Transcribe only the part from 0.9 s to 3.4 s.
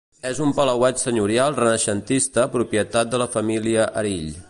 senyorial renaixentista propietat de la